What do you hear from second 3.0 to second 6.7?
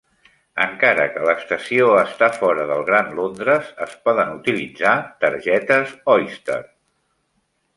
Londres, es poden utilitzar targetes Oyster.